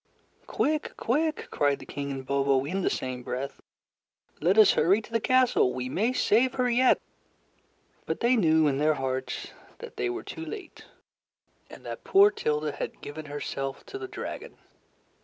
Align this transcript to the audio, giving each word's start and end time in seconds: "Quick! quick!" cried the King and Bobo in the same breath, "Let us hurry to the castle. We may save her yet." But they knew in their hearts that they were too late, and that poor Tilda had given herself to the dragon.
"Quick! 0.47 0.93
quick!" 0.97 1.47
cried 1.51 1.77
the 1.77 1.85
King 1.85 2.09
and 2.09 2.25
Bobo 2.25 2.65
in 2.65 2.81
the 2.81 2.89
same 2.89 3.21
breath, 3.21 3.61
"Let 4.41 4.57
us 4.57 4.71
hurry 4.71 4.99
to 4.99 5.11
the 5.11 5.19
castle. 5.19 5.75
We 5.75 5.89
may 5.89 6.11
save 6.11 6.55
her 6.55 6.67
yet." 6.67 6.99
But 8.07 8.19
they 8.19 8.35
knew 8.35 8.65
in 8.65 8.79
their 8.79 8.95
hearts 8.95 9.51
that 9.77 9.97
they 9.97 10.09
were 10.09 10.23
too 10.23 10.43
late, 10.43 10.85
and 11.69 11.85
that 11.85 12.03
poor 12.03 12.31
Tilda 12.31 12.71
had 12.71 13.01
given 13.01 13.25
herself 13.27 13.85
to 13.85 13.99
the 13.99 14.07
dragon. 14.07 14.57